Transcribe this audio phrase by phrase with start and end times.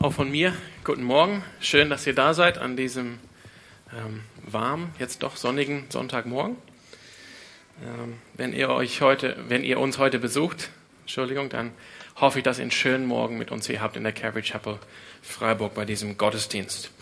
[0.00, 1.42] Auch von mir, guten Morgen.
[1.58, 3.18] Schön, dass ihr da seid an diesem
[3.92, 6.56] ähm, warmen, jetzt doch sonnigen Sonntagmorgen.
[7.82, 10.70] Ähm, wenn ihr euch heute, wenn ihr uns heute besucht,
[11.00, 11.72] Entschuldigung, dann
[12.14, 14.78] hoffe ich, dass ihr einen schönen Morgen mit uns hier habt in der Calvary Chapel
[15.20, 16.92] Freiburg bei diesem Gottesdienst.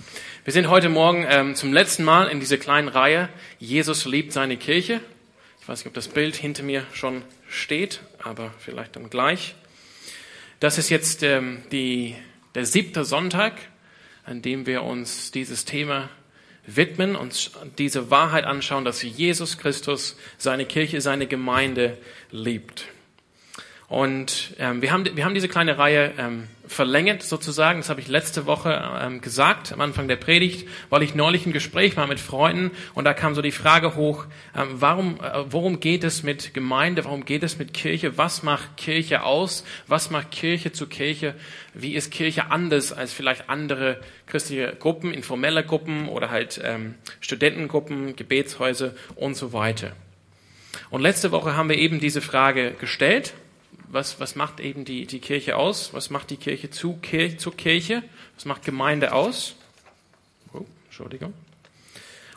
[0.45, 4.57] Wir sind heute Morgen ähm, zum letzten Mal in dieser kleinen Reihe Jesus liebt seine
[4.57, 5.03] Kirche.
[5.61, 9.55] Ich weiß nicht, ob das Bild hinter mir schon steht, aber vielleicht dann gleich.
[10.61, 12.17] Das ist jetzt ähm, die
[12.57, 13.53] der siebte Sonntag,
[14.25, 16.09] an dem wir uns dieses Thema
[16.67, 21.99] widmen, uns diese Wahrheit anschauen, dass Jesus Christus seine Kirche, seine Gemeinde
[22.31, 22.87] liebt.
[23.89, 27.79] Und ähm, wir, haben, wir haben diese kleine Reihe ähm, verlängert sozusagen.
[27.79, 31.53] Das habe ich letzte Woche ähm, gesagt am Anfang der Predigt, weil ich neulich im
[31.53, 34.25] Gespräch war mit Freunden und da kam so die Frage hoch,
[34.57, 38.77] ähm, warum, äh, worum geht es mit Gemeinde, warum geht es mit Kirche, was macht
[38.77, 41.37] Kirche aus, was macht Kirche zu Kirche,
[41.73, 48.17] wie ist Kirche anders als vielleicht andere christliche Gruppen, informelle Gruppen oder halt ähm, Studentengruppen,
[48.17, 49.93] Gebetshäuser und so weiter.
[50.91, 53.33] Und letzte Woche haben wir eben diese Frage gestellt
[53.89, 55.93] was, was macht eben die, die Kirche aus?
[55.93, 58.03] Was macht die Kirche zu, Kirche zu Kirche?
[58.35, 59.57] Was macht Gemeinde aus?
[60.53, 61.33] Oh, Entschuldigung.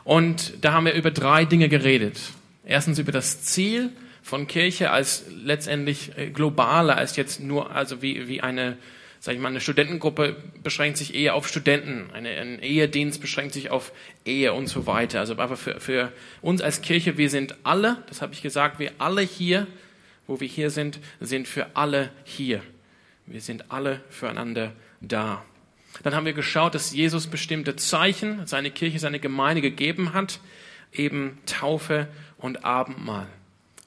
[0.04, 2.18] Und da haben wir über drei Dinge geredet.
[2.64, 3.90] Erstens über das Ziel
[4.22, 8.76] von Kirche als letztendlich äh, globaler als jetzt nur, also wie, wie eine,
[9.18, 13.70] sag ich mal, eine Studentengruppe beschränkt sich eher auf Studenten, eine, ein Ehedienst beschränkt sich
[13.70, 13.92] auf
[14.24, 15.20] Ehe und so weiter.
[15.20, 16.12] Also einfach für, für
[16.42, 19.66] uns als Kirche, wir sind alle, das habe ich gesagt, wir alle hier
[20.30, 22.62] wo wir hier sind, sind für alle hier.
[23.26, 25.44] Wir sind alle füreinander da.
[26.04, 30.38] Dann haben wir geschaut, dass Jesus bestimmte Zeichen seine Kirche, seine Gemeinde gegeben hat,
[30.92, 32.06] eben Taufe
[32.38, 33.26] und Abendmahl.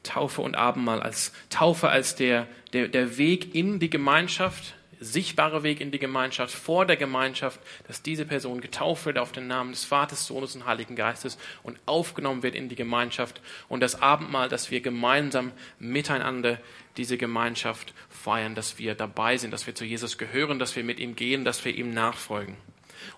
[0.04, 5.82] Taufe und Abendmahl als Taufe als der, der, der Weg in die Gemeinschaft, sichtbare Weg
[5.82, 9.86] in die Gemeinschaft, vor der Gemeinschaft, dass diese Person getauft wird auf den Namen des
[9.86, 14.72] Vaters, Sohnes und Heiligen Geistes und aufgenommen wird in die Gemeinschaft und das Abendmahl, dass
[14.72, 16.60] wir gemeinsam miteinander
[16.98, 21.00] diese Gemeinschaft feiern, dass wir dabei sind, dass wir zu Jesus gehören, dass wir mit
[21.00, 22.56] ihm gehen, dass wir ihm nachfolgen.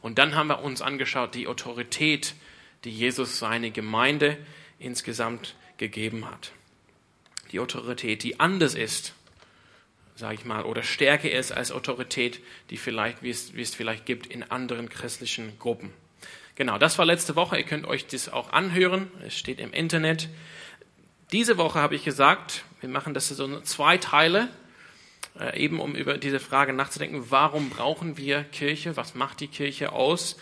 [0.02, 2.34] Und dann haben wir uns angeschaut, die Autorität,
[2.84, 4.38] die Jesus seine Gemeinde
[4.80, 6.52] insgesamt gegeben hat.
[7.52, 9.14] Die Autorität, die anders ist
[10.16, 12.40] sage ich mal, oder Stärke ist als Autorität,
[12.70, 15.94] die vielleicht, wie es, wie es vielleicht gibt in anderen christlichen Gruppen.
[16.56, 17.58] Genau, das war letzte Woche.
[17.58, 19.12] Ihr könnt euch das auch anhören.
[19.26, 20.30] Es steht im Internet.
[21.34, 24.48] Diese Woche habe ich gesagt, wir machen das so zwei Teile,
[25.38, 28.96] äh, eben um über diese Frage nachzudenken, warum brauchen wir Kirche?
[28.96, 30.38] Was macht die Kirche aus?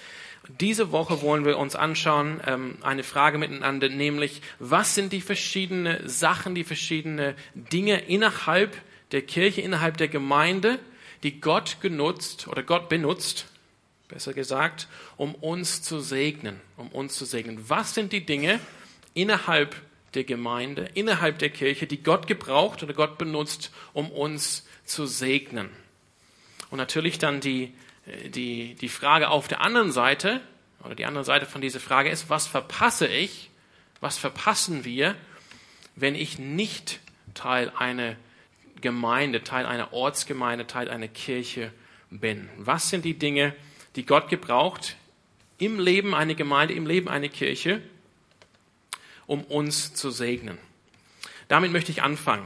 [0.59, 6.07] Diese Woche wollen wir uns anschauen, ähm, eine Frage miteinander, nämlich, was sind die verschiedenen
[6.07, 8.75] Sachen, die verschiedenen Dinge innerhalb
[9.13, 10.79] der Kirche, innerhalb der Gemeinde,
[11.23, 13.47] die Gott genutzt oder Gott benutzt,
[14.07, 14.87] besser gesagt,
[15.17, 17.69] um uns zu segnen, um uns zu segnen.
[17.69, 18.59] Was sind die Dinge
[19.13, 19.75] innerhalb
[20.13, 25.69] der Gemeinde, innerhalb der Kirche, die Gott gebraucht oder Gott benutzt, um uns zu segnen?
[26.69, 27.73] Und natürlich dann die,
[28.25, 30.41] die, die Frage auf der anderen Seite,
[30.83, 33.49] oder die andere Seite von dieser Frage ist, was verpasse ich,
[34.01, 35.15] was verpassen wir,
[35.95, 36.99] wenn ich nicht
[37.33, 38.17] Teil einer
[38.83, 41.71] Gemeinde, Teil einer Ortsgemeinde, Teil einer Kirche
[42.11, 42.49] bin.
[42.57, 43.55] Was sind die Dinge,
[43.95, 44.97] die Gott gebraucht
[45.57, 47.81] im Leben einer Gemeinde, im Leben einer Kirche,
[49.25, 50.59] um uns zu segnen?
[51.47, 52.45] Damit möchte ich anfangen.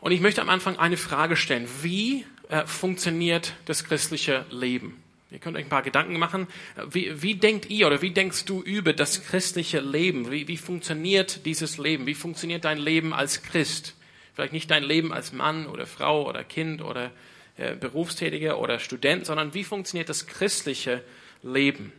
[0.00, 1.68] Und ich möchte am Anfang eine Frage stellen.
[1.82, 5.02] Wie äh, funktioniert das christliche Leben?
[5.30, 6.46] Ihr könnt euch ein paar Gedanken machen.
[6.90, 10.30] Wie, wie denkt ihr oder wie denkst du über das christliche Leben?
[10.30, 12.06] Wie, wie funktioniert dieses Leben?
[12.06, 13.94] Wie funktioniert dein Leben als Christ?
[14.34, 17.10] Vielleicht nicht dein Leben als Mann oder Frau oder Kind oder
[17.56, 21.02] äh, Berufstätiger oder Student, sondern wie funktioniert das christliche
[21.42, 21.92] Leben?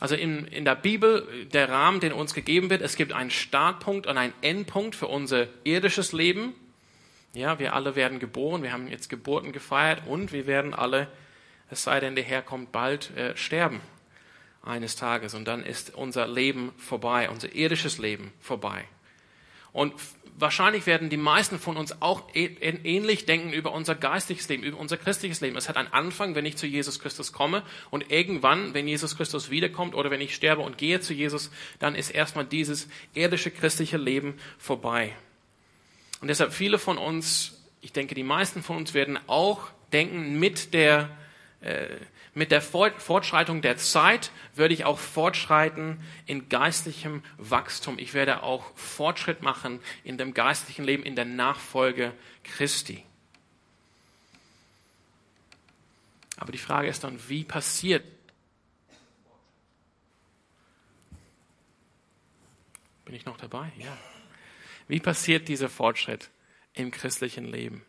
[0.00, 4.06] Also in, in der Bibel, der Rahmen, den uns gegeben wird, es gibt einen Startpunkt
[4.06, 6.54] und einen Endpunkt für unser irdisches Leben.
[7.32, 11.08] Ja, wir alle werden geboren, wir haben jetzt Geburten gefeiert und wir werden alle,
[11.70, 13.80] es sei denn, der Herr kommt bald, äh, sterben
[14.62, 18.84] eines Tages und dann ist unser Leben vorbei, unser irdisches Leben vorbei.
[19.76, 19.92] Und
[20.38, 24.96] wahrscheinlich werden die meisten von uns auch ähnlich denken über unser geistiges Leben, über unser
[24.96, 25.54] christliches Leben.
[25.54, 29.50] Es hat einen Anfang, wenn ich zu Jesus Christus komme und irgendwann, wenn Jesus Christus
[29.50, 33.98] wiederkommt oder wenn ich sterbe und gehe zu Jesus, dann ist erstmal dieses irdische christliche
[33.98, 35.14] Leben vorbei.
[36.22, 40.72] Und deshalb viele von uns, ich denke, die meisten von uns werden auch denken mit
[40.72, 41.10] der
[41.60, 41.88] äh,
[42.36, 47.98] mit der Fortschreitung der Zeit würde ich auch fortschreiten in geistlichem Wachstum.
[47.98, 52.12] Ich werde auch Fortschritt machen in dem geistlichen Leben, in der Nachfolge
[52.44, 53.02] Christi.
[56.36, 58.04] Aber die Frage ist dann, wie passiert
[63.06, 63.70] Bin ich noch dabei?
[63.78, 63.96] Ja.
[64.88, 66.28] Wie passiert dieser Fortschritt
[66.74, 67.85] im christlichen Leben?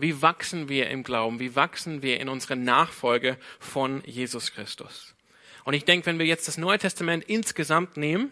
[0.00, 1.40] Wie wachsen wir im Glauben?
[1.40, 5.16] Wie wachsen wir in unsere Nachfolge von Jesus Christus?
[5.64, 8.30] Und ich denke, wenn wir jetzt das Neue Testament insgesamt nehmen,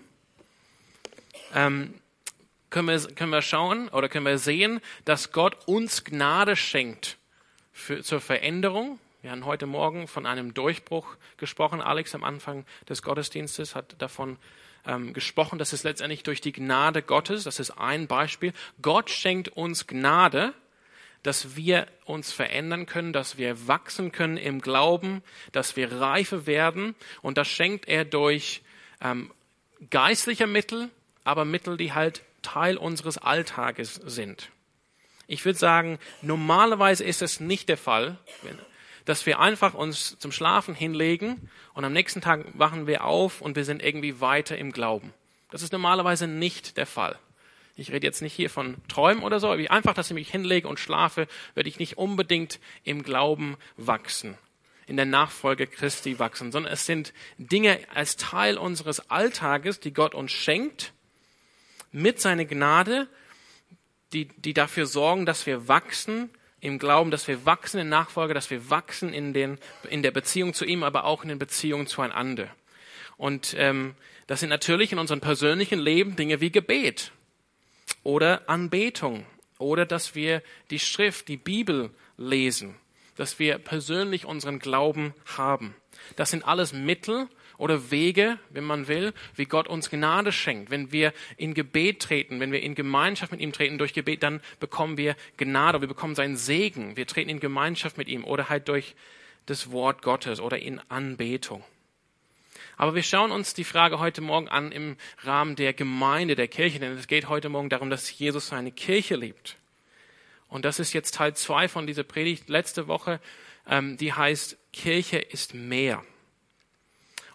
[1.54, 1.94] ähm,
[2.70, 7.18] können, wir, können wir schauen oder können wir sehen, dass Gott uns Gnade schenkt
[7.72, 9.00] für, zur Veränderung.
[9.22, 11.80] Wir haben heute Morgen von einem Durchbruch gesprochen.
[11.80, 14.38] Alex am Anfang des Gottesdienstes hat davon
[14.86, 15.58] ähm, gesprochen.
[15.58, 17.42] Das ist letztendlich durch die Gnade Gottes.
[17.42, 18.52] Das ist ein Beispiel.
[18.80, 20.54] Gott schenkt uns Gnade,
[21.22, 25.22] dass wir uns verändern können, dass wir wachsen können im Glauben,
[25.52, 26.94] dass wir reife werden.
[27.22, 28.62] Und das schenkt er durch
[29.00, 29.30] ähm,
[29.90, 30.90] geistliche Mittel,
[31.24, 34.50] aber Mittel, die halt Teil unseres Alltages sind.
[35.26, 38.16] Ich würde sagen, normalerweise ist es nicht der Fall,
[39.04, 43.56] dass wir einfach uns zum Schlafen hinlegen und am nächsten Tag wachen wir auf und
[43.56, 45.12] wir sind irgendwie weiter im Glauben.
[45.50, 47.19] Das ist normalerweise nicht der Fall.
[47.78, 50.67] Ich rede jetzt nicht hier von Träumen oder so, aber einfach, dass ich mich hinlege
[50.67, 54.38] und schlafe, werde ich nicht unbedingt im Glauben wachsen,
[54.87, 60.14] in der Nachfolge Christi wachsen, sondern es sind Dinge als Teil unseres Alltages, die Gott
[60.14, 60.94] uns schenkt,
[61.93, 63.08] mit seiner Gnade,
[64.14, 66.31] die, die dafür sorgen, dass wir wachsen
[66.61, 69.58] im Glauben, dass wir wachsen in Nachfolge, dass wir wachsen in, den,
[69.90, 72.49] in der Beziehung zu ihm, aber auch in den Beziehungen zueinander.
[73.19, 73.94] Und ähm,
[74.26, 77.12] das sind natürlich in unserem persönlichen Leben Dinge wie Gebet
[78.06, 79.26] oder Anbetung
[79.58, 82.76] oder dass wir die Schrift, die Bibel lesen,
[83.17, 85.75] dass wir persönlich unseren Glauben haben.
[86.14, 90.70] Das sind alles Mittel, oder Wege, wenn man will, wie Gott uns Gnade schenkt.
[90.70, 94.43] Wenn wir in Gebet treten, wenn wir in Gemeinschaft mit ihm treten durch Gebet, dann
[94.61, 96.99] bekommen wir Gnade, wir bekommen seinen Segen.
[96.99, 98.94] Wir treten in Gemeinschaft mit ihm oder halt durch
[99.47, 101.64] das Wort Gottes oder in Anbetung.
[102.76, 106.78] Aber wir schauen uns die Frage heute Morgen an im Rahmen der Gemeinde, der Kirche,
[106.78, 109.56] denn es geht heute Morgen darum, dass Jesus seine Kirche liebt.
[110.49, 113.20] Und das ist jetzt Teil zwei von dieser Predigt letzte Woche,
[113.67, 116.05] ähm, die heißt, Kirche ist mehr.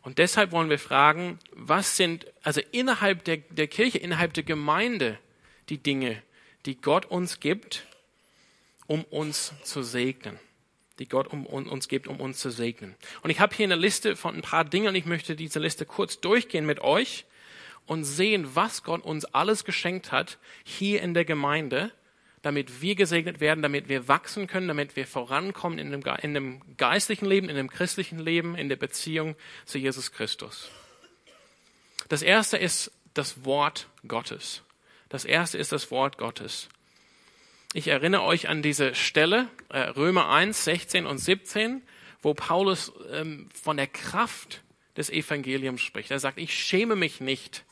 [0.04, 5.20] Und deshalb wollen wir fragen, was sind also innerhalb der, der Kirche, innerhalb der Gemeinde
[5.70, 6.22] die Dinge,
[6.66, 7.86] die Gott uns gibt,
[8.88, 10.40] um uns zu segnen.
[11.01, 12.95] Die Gott um, uns gibt, um uns zu segnen.
[13.24, 15.83] Und ich habe hier eine Liste von ein paar Dingen und ich möchte diese Liste
[15.83, 17.25] kurz durchgehen mit euch
[17.88, 21.92] und sehen, was Gott uns alles geschenkt hat hier in der Gemeinde
[22.42, 26.62] damit wir gesegnet werden, damit wir wachsen können, damit wir vorankommen in dem, in dem
[26.77, 30.69] geistlichen Leben, in dem christlichen Leben, in der Beziehung zu Jesus Christus.
[32.09, 34.63] Das erste ist das Wort Gottes.
[35.09, 36.68] Das erste ist das Wort Gottes.
[37.74, 41.82] Ich erinnere euch an diese Stelle, äh, Römer 1, 16 und 17,
[42.22, 44.62] wo Paulus ähm, von der Kraft
[44.98, 46.12] des Evangeliums spricht.
[46.12, 47.64] Er sagt, ich schäme mich nicht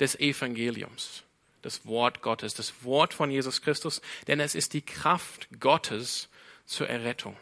[0.00, 1.24] des Evangeliums
[1.64, 6.28] das Wort Gottes, das Wort von Jesus Christus, denn es ist die Kraft Gottes
[6.66, 7.36] zur Errettung.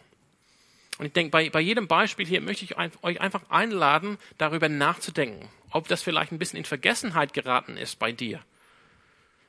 [0.99, 5.49] Und ich denke, bei, bei jedem Beispiel hier möchte ich euch einfach einladen, darüber nachzudenken,
[5.71, 8.41] ob das vielleicht ein bisschen in Vergessenheit geraten ist bei dir.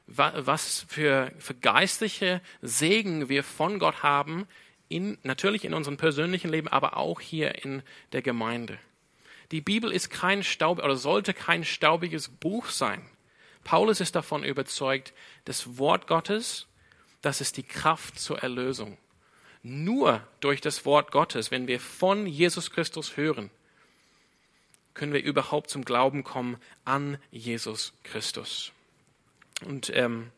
[0.05, 4.47] Was für, für geistliche Segen wir von Gott haben,
[4.89, 7.81] in, natürlich in unserem persönlichen Leben, aber auch hier in
[8.11, 8.77] der Gemeinde.
[9.51, 13.03] Die Bibel ist kein Staub oder sollte kein staubiges Buch sein.
[13.63, 15.13] Paulus ist davon überzeugt,
[15.45, 16.67] das Wort Gottes,
[17.21, 18.97] das ist die Kraft zur Erlösung.
[19.61, 23.49] Nur durch das Wort Gottes, wenn wir von Jesus Christus hören,
[24.93, 28.71] können wir überhaupt zum Glauben kommen an Jesus Christus.
[29.63, 30.31] Und ähm,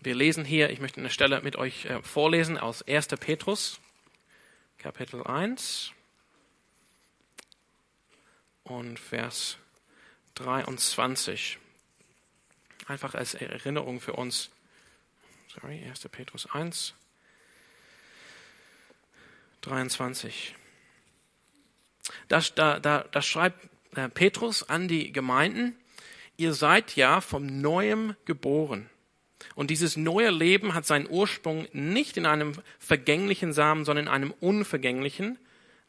[0.00, 3.08] wir lesen hier, ich möchte eine Stelle mit euch äh, vorlesen aus 1.
[3.08, 3.80] Petrus,
[4.78, 5.92] Kapitel 1
[8.64, 9.58] und Vers
[10.34, 11.58] 23
[12.86, 14.50] einfach als Erinnerung für uns.
[15.48, 16.08] Sorry, 1.
[16.08, 16.94] Petrus 1,
[19.62, 20.54] 23.
[22.28, 25.76] Das, da, da, da schreibt äh, Petrus an die Gemeinden,
[26.40, 28.88] ihr seid ja vom Neuem geboren.
[29.54, 34.34] Und dieses neue Leben hat seinen Ursprung nicht in einem vergänglichen Samen, sondern in einem
[34.40, 35.38] unvergänglichen,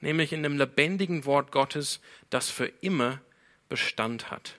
[0.02, 3.22] nämlich in dem lebendigen Wort Gottes, das für immer
[3.70, 4.56] Bestand hat.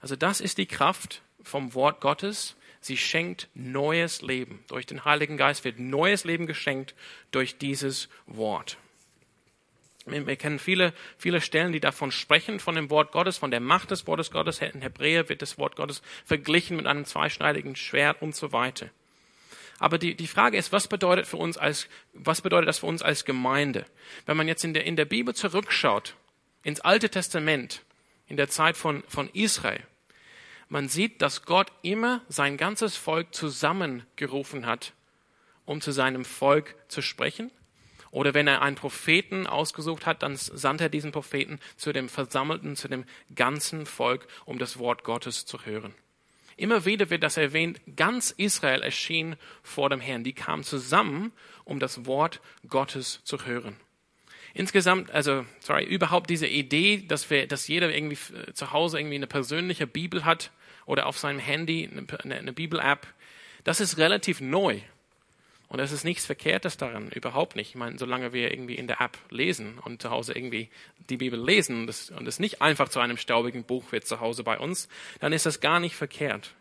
[0.00, 2.56] Also das ist die Kraft, vom Wort Gottes.
[2.80, 4.64] Sie schenkt neues Leben.
[4.68, 6.94] Durch den Heiligen Geist wird neues Leben geschenkt
[7.30, 8.78] durch dieses Wort.
[10.04, 13.92] Wir kennen viele, viele Stellen, die davon sprechen, von dem Wort Gottes, von der Macht
[13.92, 14.60] des Wortes Gottes.
[14.60, 18.90] In Hebräer wird das Wort Gottes verglichen mit einem zweischneidigen Schwert und so weiter.
[19.78, 23.02] Aber die, die Frage ist, was bedeutet, für uns als, was bedeutet das für uns
[23.02, 23.84] als Gemeinde?
[24.26, 26.14] Wenn man jetzt in der, in der Bibel zurückschaut,
[26.62, 27.82] ins Alte Testament,
[28.28, 29.82] in der Zeit von, von Israel,
[30.68, 34.94] man sieht, dass Gott immer sein ganzes Volk zusammengerufen hat,
[35.64, 37.50] um zu seinem Volk zu sprechen.
[38.12, 42.76] Oder wenn er einen Propheten ausgesucht hat, dann sandte er diesen Propheten zu dem Versammelten,
[42.76, 43.04] zu dem
[43.34, 45.94] ganzen Volk, um das Wort Gottes zu hören.
[46.58, 50.24] Immer wieder wird das erwähnt, ganz Israel erschien vor dem Herrn.
[50.24, 51.32] Die kamen zusammen,
[51.64, 53.76] um das Wort Gottes zu hören.
[54.52, 59.16] Insgesamt, also, sorry, überhaupt diese Idee, dass wir, dass jeder irgendwie äh, zu Hause irgendwie
[59.16, 60.50] eine persönliche Bibel hat
[60.84, 63.06] oder auf seinem Handy eine, eine Bibel-App,
[63.64, 64.80] das ist relativ neu.
[65.72, 67.70] Und es ist nichts Verkehrtes daran, überhaupt nicht.
[67.70, 70.68] Ich meine, solange wir irgendwie in der App lesen und zu Hause irgendwie
[71.08, 74.58] die Bibel lesen und es nicht einfach zu einem staubigen Buch wird zu Hause bei
[74.58, 74.86] uns,
[75.20, 76.54] dann ist das gar nicht verkehrt.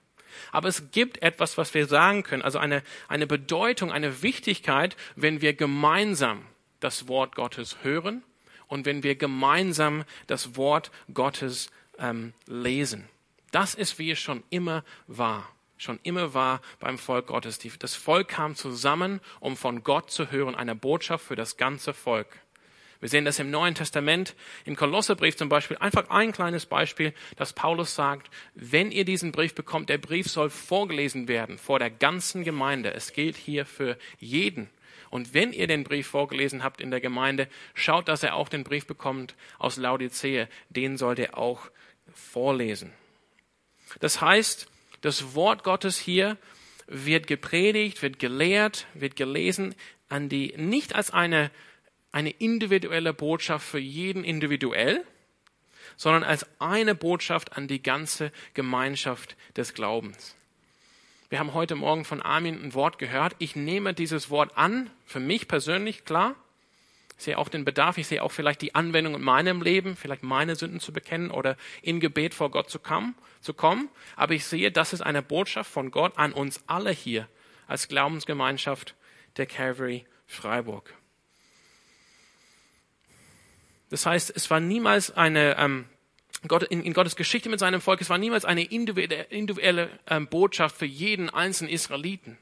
[0.54, 5.42] Aber es gibt etwas, was wir sagen können, also eine, eine Bedeutung, eine Wichtigkeit, wenn
[5.42, 6.46] wir gemeinsam
[6.80, 8.24] das Wort Gottes hören
[8.70, 13.10] und wenn wir gemeinsam das Wort Gottes ähm, lesen.
[13.52, 15.50] Das ist, wie es schon immer war
[15.82, 17.60] schon immer war beim Volk Gottes.
[17.80, 22.28] Das Volk kam zusammen, um von Gott zu hören, eine Botschaft für das ganze Volk.
[23.00, 27.54] Wir sehen das im Neuen Testament, im Kolosserbrief zum Beispiel, einfach ein kleines Beispiel, dass
[27.54, 32.44] Paulus sagt, wenn ihr diesen Brief bekommt, der Brief soll vorgelesen werden vor der ganzen
[32.44, 32.94] Gemeinde.
[32.94, 34.70] Es gilt hier für jeden.
[35.10, 38.64] Und wenn ihr den Brief vorgelesen habt in der Gemeinde, schaut, dass er auch den
[38.64, 40.48] Brief bekommt aus Laodicea.
[40.70, 41.72] Den sollt ihr auch
[42.14, 42.94] vorlesen.
[44.00, 44.71] Das heißt,
[45.02, 46.38] das Wort Gottes hier
[46.88, 49.76] wird gepredigt, wird gelehrt, wird gelesen
[50.10, 51.52] an die, nicht als eine,
[52.12, 55.04] eine individuelle Botschaft für jeden individuell,
[55.96, 60.36] sondern als eine Botschaft an die ganze Gemeinschaft des Glaubens.
[61.30, 63.36] Wir haben heute Morgen von Armin ein Wort gehört.
[63.40, 66.36] Ich nehme dieses Wort an, für mich persönlich, klar.
[67.22, 70.24] Ich sehe auch den Bedarf, ich sehe auch vielleicht die Anwendung in meinem Leben, vielleicht
[70.24, 73.90] meine Sünden zu bekennen oder in Gebet vor Gott zu kommen, zu kommen.
[74.16, 77.28] Aber ich sehe, das ist eine Botschaft von Gott an uns alle hier
[77.68, 78.96] als Glaubensgemeinschaft
[79.38, 80.96] der Calvary Freiburg.
[83.92, 85.86] Das heißt, es war niemals eine, ähm,
[86.48, 90.76] Gott, in, in, Gottes Geschichte mit seinem Volk, es war niemals eine individuelle, ähm, Botschaft
[90.76, 92.40] für jeden einzelnen Israeliten.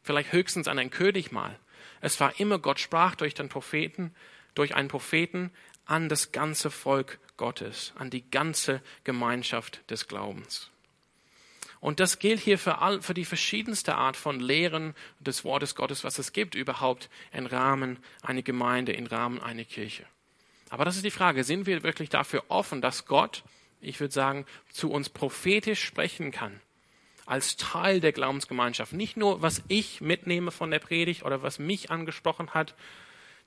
[0.00, 1.58] Vielleicht höchstens an einen König mal.
[2.00, 4.14] Es war immer, Gott sprach durch den Propheten,
[4.54, 5.50] durch einen Propheten
[5.86, 10.70] an das ganze Volk Gottes, an die ganze Gemeinschaft des Glaubens.
[11.80, 16.04] Und das gilt hier für, all, für die verschiedenste Art von Lehren des Wortes Gottes,
[16.04, 20.04] was es gibt überhaupt im Rahmen einer Gemeinde, im Rahmen einer Kirche.
[20.68, 23.42] Aber das ist die Frage, sind wir wirklich dafür offen, dass Gott,
[23.80, 26.60] ich würde sagen, zu uns prophetisch sprechen kann?
[27.30, 28.92] Als Teil der Glaubensgemeinschaft.
[28.92, 32.74] Nicht nur, was ich mitnehme von der Predigt oder was mich angesprochen hat.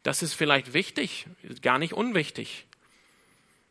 [0.04, 1.28] Das ist vielleicht wichtig,
[1.62, 2.66] gar nicht unwichtig.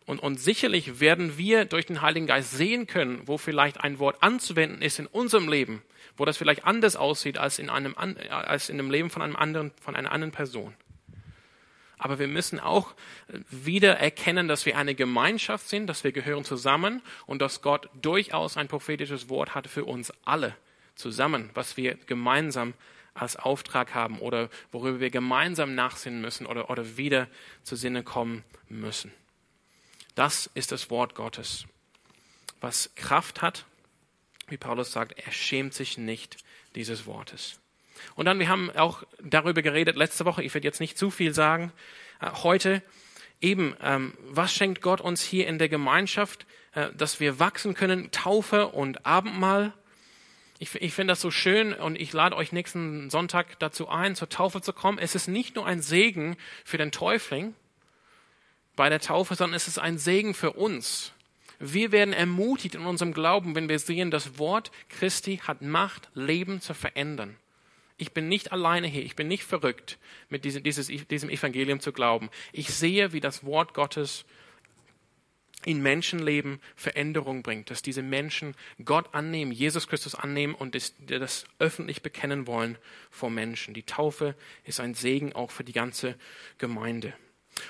[0.05, 4.23] Und, und sicherlich werden wir durch den Heiligen Geist sehen können, wo vielleicht ein Wort
[4.23, 5.83] anzuwenden ist in unserem Leben,
[6.19, 7.97] wo das vielleicht anders aussieht als in einem,
[8.29, 10.75] als in dem Leben von einem anderen, von einer anderen Person.
[12.03, 12.95] Aber wir müssen auch
[13.49, 18.57] wieder erkennen, dass wir eine Gemeinschaft sind, dass wir gehören zusammen und dass Gott durchaus
[18.57, 20.57] ein prophetisches Wort hat für uns alle
[20.97, 22.75] zusammen, was wir gemeinsam
[23.15, 27.29] als Auftrag haben oder worüber wir gemeinsam nachsinnen müssen oder, oder wieder
[27.63, 29.13] zu Sinne kommen müssen.
[30.17, 31.67] Das ist das Wort Gottes,
[32.61, 33.65] was Kraft hat,
[34.49, 36.39] wie Paulus sagt, er schämt sich nicht
[36.75, 37.61] dieses Wortes.
[38.15, 41.35] Und dann, wir haben auch darüber geredet letzte Woche, ich werde jetzt nicht zu viel
[41.35, 41.73] sagen,
[42.21, 42.83] äh, heute
[43.41, 48.11] eben, ähm, was schenkt Gott uns hier in der Gemeinschaft, äh, dass wir wachsen können,
[48.11, 49.73] Taufe und Abendmahl.
[50.59, 54.29] Ich, ich finde das so schön und ich lade euch nächsten Sonntag dazu ein, zur
[54.29, 54.99] Taufe zu kommen.
[54.99, 57.55] Es ist nicht nur ein Segen für den Täufling
[58.77, 61.13] bei der Taufe, sondern es ist ein Segen für uns.
[61.59, 66.61] Wir werden ermutigt in unserem Glauben, wenn wir sehen, das Wort Christi hat Macht, Leben
[66.61, 67.37] zu verändern.
[67.97, 69.05] Ich bin nicht alleine hier.
[69.05, 72.31] Ich bin nicht verrückt, mit diesem, dieses, diesem Evangelium zu glauben.
[72.53, 74.25] Ich sehe, wie das Wort Gottes
[75.65, 81.45] in Menschenleben Veränderung bringt, dass diese Menschen Gott annehmen, Jesus Christus annehmen und das, das,
[81.59, 82.79] öffentlich bekennen wollen
[83.11, 83.75] vor Menschen.
[83.75, 84.35] Die Taufe
[84.65, 86.17] ist ein Segen auch für die ganze
[86.59, 87.15] Gemeinde.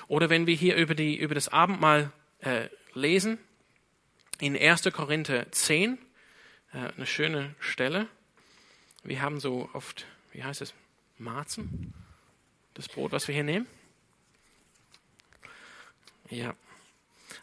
[0.07, 3.37] Oder wenn wir hier über, die, über das Abendmahl äh, lesen,
[4.39, 4.83] in 1.
[4.91, 5.97] Korinther 10,
[6.73, 8.07] äh, eine schöne Stelle.
[9.03, 10.73] Wir haben so oft wie heißt es,
[11.17, 11.93] Marzen?
[12.73, 13.67] Das Brot, was wir hier nehmen?
[16.29, 16.55] Ja.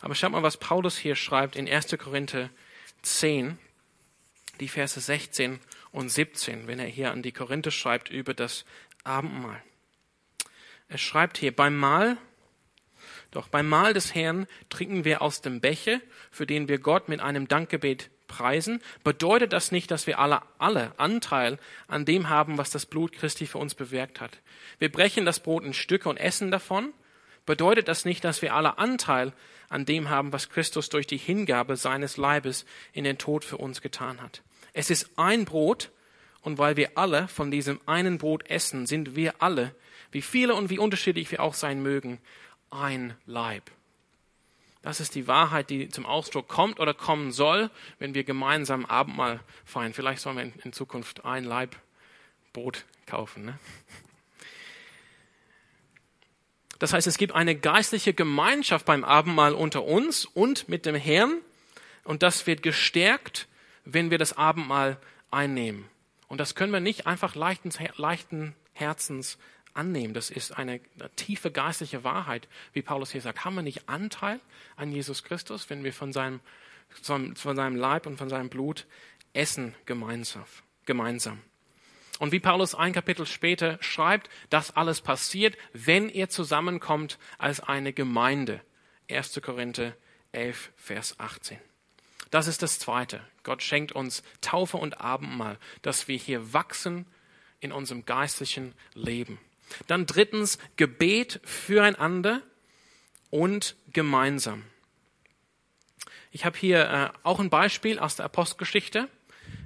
[0.01, 1.97] Aber schaut mal, was Paulus hier schreibt in 1.
[1.99, 2.51] Korinther
[3.03, 3.59] 10,
[4.59, 5.61] die Verse 16
[5.93, 8.65] und 17, wenn er hier an die Korinther schreibt über das
[9.05, 9.63] Abendmahl.
[10.89, 12.17] Er schreibt hier, beim Mahl,
[13.31, 16.01] doch beim Mahl des Herrn trinken wir aus dem Becher,
[16.33, 20.99] für den wir Gott mit einem Dankgebet preisen, bedeutet das nicht, dass wir alle, alle
[20.99, 21.59] Anteil
[21.89, 24.39] an dem haben, was das Blut Christi für uns bewirkt hat.
[24.79, 26.95] Wir brechen das Brot in Stücke und essen davon.
[27.45, 29.33] Bedeutet das nicht, dass wir alle Anteil
[29.69, 33.83] an dem haben, was Christus durch die Hingabe seines Leibes in den Tod für uns
[33.83, 34.43] getan hat.
[34.73, 35.91] Es ist ein Brot,
[36.43, 39.75] und weil wir alle von diesem einen Brot essen, sind wir alle,
[40.13, 42.19] wie viele und wie unterschiedlich wir auch sein mögen,
[42.71, 43.71] ein Leib.
[44.83, 49.41] Das ist die Wahrheit, die zum Ausdruck kommt oder kommen soll, wenn wir gemeinsam Abendmahl
[49.65, 49.93] feiern.
[49.93, 51.77] Vielleicht sollen wir in Zukunft ein Leib
[52.53, 53.45] Brot kaufen.
[53.45, 53.59] Ne?
[56.79, 61.43] Das heißt, es gibt eine geistliche Gemeinschaft beim Abendmahl unter uns und mit dem Herrn.
[62.05, 63.49] Und das wird gestärkt,
[63.85, 64.97] wenn wir das Abendmahl
[65.31, 65.85] einnehmen.
[66.29, 69.37] Und das können wir nicht einfach leichten, leichten Herzens
[69.81, 70.13] annehmen.
[70.13, 70.81] Das ist eine,
[71.17, 73.45] tiefe geistliche Wahrheit, wie Paulus hier sagt.
[73.45, 74.39] Haben wir nicht Anteil
[74.77, 76.41] an Jesus Christus, wenn wir von seinem,
[77.03, 78.87] von seinem Leib und von seinem Blut
[79.33, 80.45] essen gemeinsam?
[80.85, 81.41] gemeinsam?
[82.19, 87.93] Und wie Paulus ein Kapitel später schreibt, das alles passiert, wenn ihr zusammenkommt als eine
[87.95, 88.61] Gemeinde.
[89.09, 89.41] 1.
[89.41, 89.97] Korinther
[90.33, 91.59] 11, Vers 18.
[92.31, 93.21] Das ist das Zweite.
[93.43, 97.07] Gott schenkt uns Taufe und Abendmahl, dass wir hier wachsen
[97.61, 99.39] in unserem geistlichen Leben.
[99.87, 102.43] Dann drittens Gebet füreinander
[103.31, 104.65] und gemeinsam.
[106.33, 109.09] Ich habe hier äh, auch ein Beispiel aus der Apostelgeschichte.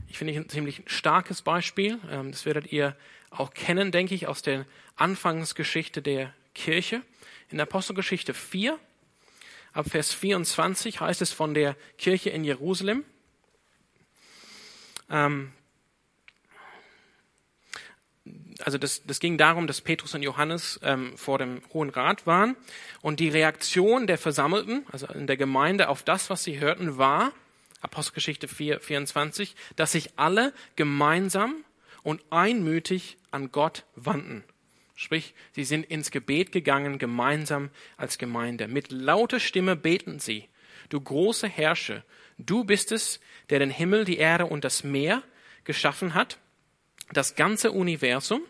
[0.08, 1.98] Ich finde ein ziemlich starkes Beispiel.
[2.10, 2.96] Ähm, das werdet ihr
[3.30, 7.02] auch kennen, denke ich, aus der Anfangsgeschichte der Kirche.
[7.50, 8.78] In der Apostelgeschichte 4,
[9.72, 13.04] ab Vers 24 heißt es von der Kirche in Jerusalem.
[15.10, 15.52] Ähm,
[18.62, 22.56] also das, das ging darum, dass Petrus und Johannes ähm, vor dem Hohen Rat waren
[23.02, 27.32] und die Reaktion der Versammelten, also in der Gemeinde, auf das, was sie hörten, war,
[27.80, 31.64] Apostelgeschichte 4, 24, dass sich alle gemeinsam
[32.02, 34.44] und einmütig an Gott wandten.
[34.94, 38.68] Sprich, sie sind ins Gebet gegangen, gemeinsam als Gemeinde.
[38.68, 40.48] Mit lauter Stimme beten sie.
[40.88, 42.04] Du große Herrscher,
[42.38, 45.22] du bist es, der den Himmel, die Erde und das Meer
[45.64, 46.38] geschaffen hat,
[47.12, 48.42] das ganze Universum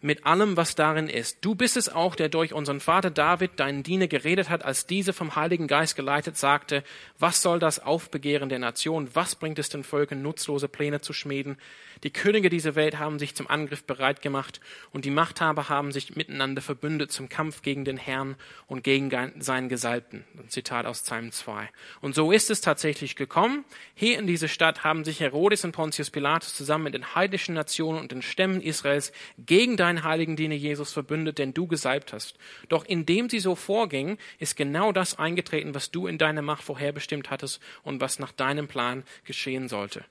[0.00, 1.38] mit allem, was darin ist.
[1.44, 5.12] Du bist es auch, der durch unseren Vater David, deinen Diener, geredet hat, als diese
[5.12, 6.84] vom Heiligen Geist geleitet sagte,
[7.18, 9.08] was soll das Aufbegehren der Nation?
[9.14, 11.58] Was bringt es den Völkern, nutzlose Pläne zu schmieden?
[12.04, 14.60] Die Könige dieser Welt haben sich zum Angriff bereit gemacht
[14.92, 19.68] und die Machthaber haben sich miteinander verbündet zum Kampf gegen den Herrn und gegen seinen
[19.68, 20.24] Gesalbten.
[20.48, 21.70] Zitat aus Psalm 2.
[22.02, 23.64] Und so ist es tatsächlich gekommen.
[23.94, 28.00] Hier in diese Stadt haben sich Herodes und Pontius Pilatus zusammen mit den heidnischen Nationen
[28.00, 32.36] und den Stämmen Israels gegen deinen heiligen Diener Jesus verbündet, den du gesalbt hast.
[32.68, 37.30] Doch indem sie so vorgingen, ist genau das eingetreten, was du in deiner Macht vorherbestimmt
[37.30, 40.04] hattest und was nach deinem Plan geschehen sollte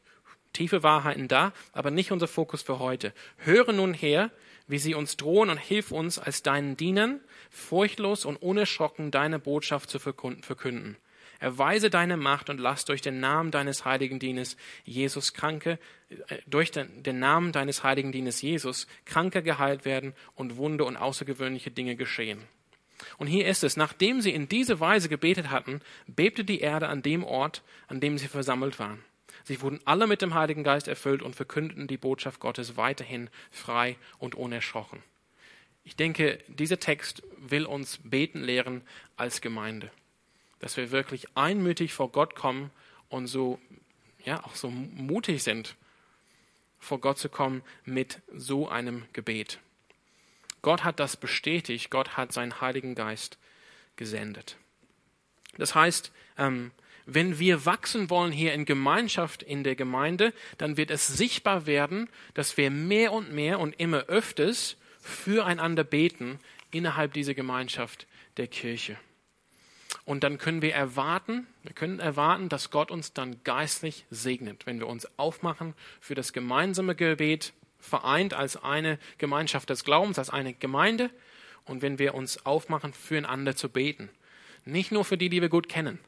[0.55, 3.13] tiefe Wahrheiten da, aber nicht unser Fokus für heute.
[3.37, 4.31] Höre nun her,
[4.67, 7.19] wie sie uns drohen und hilf uns als deinen Dienern,
[7.51, 10.97] furchtlos und unerschrocken deine Botschaft zu verkünden.
[11.39, 16.71] Erweise deine Macht und lass durch den Namen deines heiligen Dieners Jesus Kranke, äh, durch
[16.71, 22.39] den, Namen deines heiligen Dieners Jesus Kranke geheilt werden und Wunde und außergewöhnliche Dinge geschehen.
[23.17, 27.01] Und hier ist es, nachdem sie in diese Weise gebetet hatten, bebte die Erde an
[27.01, 29.03] dem Ort, an dem sie versammelt waren.
[29.45, 33.95] Sie wurden alle mit dem Heiligen Geist erfüllt und verkündeten die Botschaft Gottes weiterhin frei
[34.17, 35.03] und unerschrocken.
[35.83, 38.81] Ich denke, dieser Text will uns beten lehren
[39.17, 39.91] als Gemeinde,
[40.59, 42.71] dass wir wirklich einmütig vor Gott kommen
[43.07, 43.59] und so,
[44.23, 45.75] ja, auch so mutig sind,
[46.79, 49.59] vor Gott zu kommen mit so einem Gebet.
[50.63, 53.37] Gott hat das bestätigt, Gott hat seinen Heiligen Geist
[53.95, 54.57] gesendet.
[55.59, 56.71] Das heißt, ähm,
[57.05, 62.09] wenn wir wachsen wollen hier in Gemeinschaft in der Gemeinde, dann wird es sichtbar werden,
[62.33, 66.39] dass wir mehr und mehr und immer öfters füreinander beten
[66.71, 68.97] innerhalb dieser Gemeinschaft der Kirche.
[70.03, 74.79] Und dann können wir erwarten, wir können erwarten, dass Gott uns dann geistlich segnet, wenn
[74.79, 80.53] wir uns aufmachen für das gemeinsame Gebet, vereint als eine Gemeinschaft des Glaubens, als eine
[80.53, 81.09] Gemeinde,
[81.65, 84.09] und wenn wir uns aufmachen, füreinander zu beten.
[84.65, 85.99] Nicht nur für die, die wir gut kennen,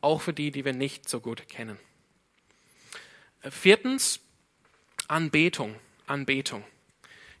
[0.00, 1.78] auch für die, die wir nicht so gut kennen.
[3.42, 4.20] Viertens,
[5.08, 5.76] Anbetung.
[6.06, 6.64] Anbetung.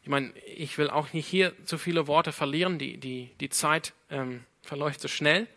[0.02, 3.92] Ich meine, ich will auch nicht hier zu viele Worte verlieren, die, die, die Zeit
[4.10, 5.48] ähm, verläuft so schnell.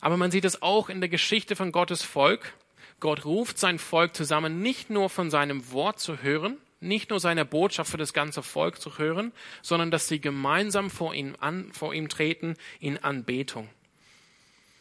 [0.00, 2.54] Aber man sieht es auch in der Geschichte von Gottes Volk,
[3.00, 7.44] Gott ruft sein Volk zusammen, nicht nur von seinem Wort zu hören, nicht nur seine
[7.44, 9.32] Botschaft für das ganze Volk zu hören,
[9.62, 13.68] sondern dass sie gemeinsam vor ihm, an, vor ihm treten in Anbetung.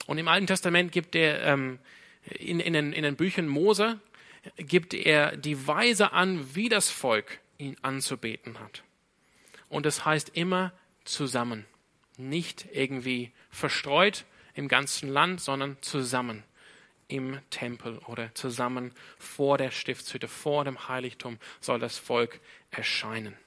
[0.10, 1.78] Und im Alten Testament gibt er ähm,
[2.24, 4.00] in, in, den, in den Büchern Mose
[4.58, 8.82] gibt er die Weise an, wie das Volk ihn anzubeten hat.
[9.68, 10.74] Und das heißt immer
[11.06, 11.68] zusammen,
[12.18, 16.44] nicht irgendwie verstreut im ganzen Land, sondern zusammen
[17.08, 22.40] im Tempel oder zusammen vor der Stiftshütte, vor dem Heiligtum soll das Volk
[22.72, 23.38] erscheinen.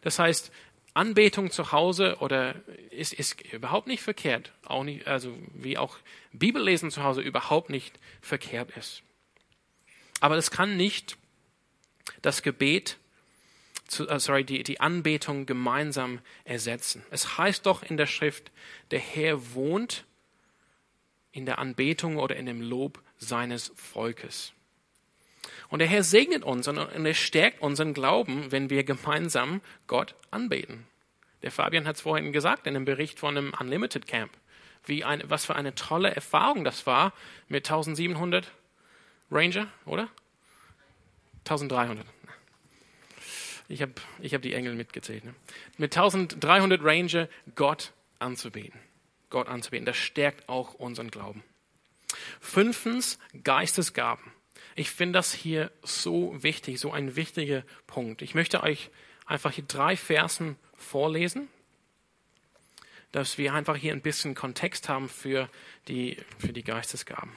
[0.00, 0.50] Das heißt,
[0.98, 2.56] Anbetung zu Hause oder
[2.90, 5.96] ist, ist überhaupt nicht verkehrt, auch nicht, also wie auch
[6.32, 9.02] Bibellesen zu Hause überhaupt nicht verkehrt ist.
[10.20, 11.16] Aber es kann nicht
[12.20, 12.98] das Gebet,
[13.86, 17.04] zu, uh, sorry, die, die Anbetung gemeinsam ersetzen.
[17.10, 18.50] Es heißt doch in der Schrift,
[18.90, 20.04] der Herr wohnt
[21.30, 24.52] in der Anbetung oder in dem Lob seines Volkes.
[25.68, 30.87] Und der Herr segnet uns und er stärkt unseren Glauben, wenn wir gemeinsam Gott anbeten.
[31.42, 34.32] Der Fabian hat es vorhin gesagt in dem Bericht von einem Unlimited Camp,
[34.84, 37.12] wie eine, was für eine tolle Erfahrung das war
[37.48, 38.50] mit 1700
[39.30, 40.08] Ranger, oder?
[41.40, 42.06] 1300.
[43.68, 45.24] Ich habe ich hab die Engel mitgezählt.
[45.24, 45.34] Ne?
[45.76, 48.80] Mit 1300 Ranger Gott anzubeten.
[49.30, 49.84] Gott anzubeten.
[49.84, 51.44] Das stärkt auch unseren Glauben.
[52.40, 54.32] Fünftens, Geistesgaben.
[54.74, 58.22] Ich finde das hier so wichtig, so ein wichtiger Punkt.
[58.22, 58.90] Ich möchte euch
[59.26, 61.48] einfach hier drei Versen vorlesen,
[63.12, 65.50] dass wir einfach hier ein bisschen Kontext haben für
[65.88, 67.36] die, für die Geistesgaben.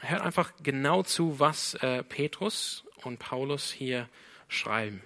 [0.00, 4.08] Hört einfach genau zu, was äh, Petrus und Paulus hier
[4.48, 5.02] schreiben.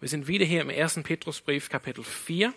[0.00, 2.54] Wir sind wieder hier im ersten Petrusbrief, Kapitel 4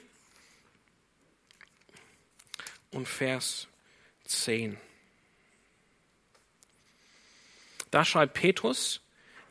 [2.92, 3.68] und Vers
[4.26, 4.78] 10.
[7.92, 9.03] Da schreibt Petrus,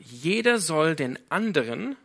[0.05, 1.97] jeder soll den anderen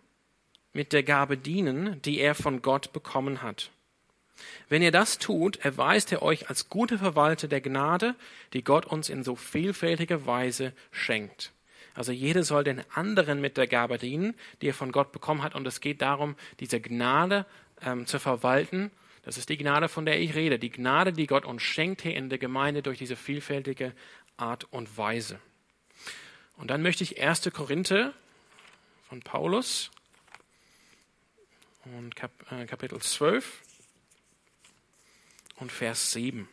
[0.74, 3.72] mit der Gabe dienen, die er von Gott bekommen hat.
[4.70, 8.16] Wenn ihr das tut, erweist er euch als gute Verwalter der Gnade,
[8.54, 11.52] die Gott uns in so vielfältiger Weise schenkt.
[11.96, 15.56] Also jeder soll den anderen mit der Gabe dienen, die er von Gott bekommen hat.
[15.56, 17.48] Und es geht darum, diese Gnade
[17.82, 18.92] ähm, zu verwalten.
[19.24, 20.60] Das ist die Gnade, von der ich rede.
[20.60, 23.94] Die Gnade, die Gott uns schenkt hier in der Gemeinde durch diese vielfältige
[24.38, 25.40] Art und Weise.
[26.58, 27.50] Und dann möchte ich 1.
[27.54, 28.14] Korinther
[29.08, 29.92] von Paulus
[31.86, 33.62] und Kap, äh, Kapitel 12
[35.58, 36.50] und Vers 7.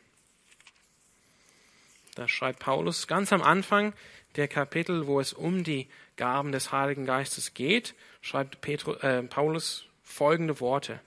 [2.15, 3.93] Da schreibt Paulus ganz am Anfang,
[4.37, 9.87] der Kapitel, wo es um die Gaben des Heiligen Geistes geht, schreibt Petru, äh, Paulus
[10.03, 11.01] folgende Worte.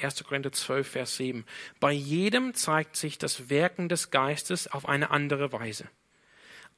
[0.00, 0.22] 1.
[0.24, 1.44] Korinther 12, Vers 7.
[1.80, 5.88] Bei jedem zeigt sich das Wirken des Geistes auf eine andere Weise.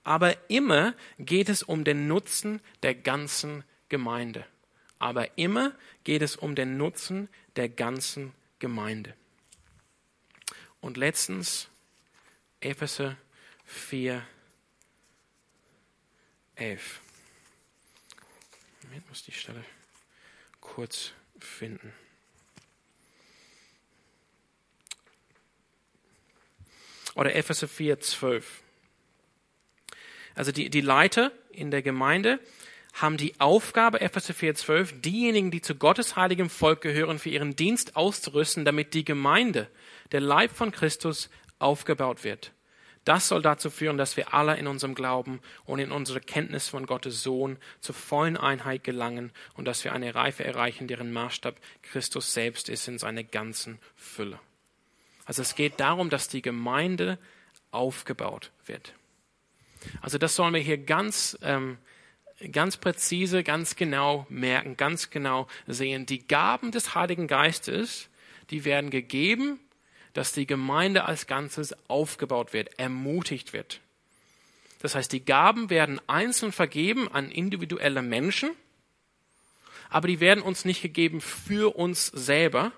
[0.03, 4.47] Aber immer geht es um den Nutzen der ganzen Gemeinde.
[4.99, 5.73] Aber immer
[6.05, 9.15] geht es um den Nutzen der ganzen Gemeinde.
[10.81, 11.69] Und letztens
[12.61, 13.17] Epheser
[13.67, 14.27] 4,
[16.57, 17.01] 11.
[18.83, 19.65] Moment, muss die Stelle
[20.61, 21.93] kurz finden.
[27.15, 28.63] Oder Epheser 4, 12.
[30.41, 32.41] Also die, die Leiter in der Gemeinde
[32.95, 37.57] haben die Aufgabe, Epheser 4, 12, diejenigen, die zu Gottes heiligem Volk gehören, für ihren
[37.57, 39.69] Dienst auszurüsten, damit die Gemeinde,
[40.13, 42.53] der Leib von Christus, aufgebaut wird.
[43.05, 46.87] Das soll dazu führen, dass wir alle in unserem Glauben und in unserer Kenntnis von
[46.87, 52.33] Gottes Sohn zur vollen Einheit gelangen und dass wir eine Reife erreichen, deren Maßstab Christus
[52.33, 54.41] selbst ist in seiner ganzen Fülle.
[55.27, 57.19] Also es geht darum, dass die Gemeinde
[57.73, 58.95] aufgebaut wird.
[60.01, 61.79] Also das sollen wir hier ganz, ähm,
[62.53, 66.07] ganz präzise, ganz genau merken, ganz genau sehen.
[66.07, 68.09] Die Gaben des Heiligen Geistes,
[68.51, 69.61] die werden gegeben
[70.13, 73.81] dass die Gemeinde als Ganzes aufgebaut wird, ermutigt wird.
[74.81, 78.51] Das heißt, die Gaben werden einzeln vergeben an individuelle Menschen,
[79.89, 82.73] aber die werden uns nicht gegeben für uns selber,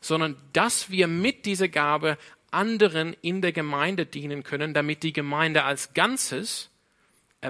[0.00, 2.18] sondern dass wir mit dieser Gabe
[2.50, 6.70] anderen in der Gemeinde dienen können, damit die Gemeinde als Ganzes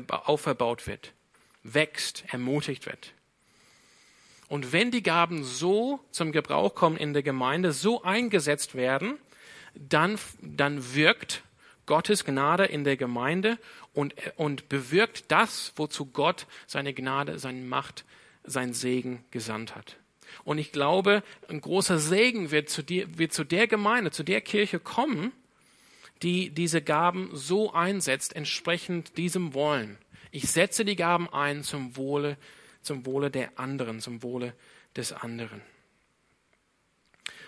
[0.09, 1.13] auferbaut wird,
[1.63, 3.13] wächst, ermutigt wird.
[4.49, 9.17] Und wenn die Gaben so zum Gebrauch kommen in der Gemeinde, so eingesetzt werden,
[9.75, 11.45] dann, dann wirkt
[11.87, 13.59] Gottes Gnade in der Gemeinde
[13.95, 18.05] und, und bewirkt das, wozu Gott seine Gnade, seine Macht,
[18.43, 20.00] sein Segen gesandt hat.
[20.45, 24.41] Und ich glaube, ein großer Segen wird zu, dir, wird zu der Gemeinde, zu der
[24.41, 25.33] Kirche kommen,
[26.23, 29.99] die diese Gaben so einsetzt, entsprechend diesem Wollen.
[30.31, 32.37] Ich setze die Gaben ein zum Wohle,
[32.83, 34.55] zum Wohle der anderen, zum Wohle
[34.97, 35.63] des anderen.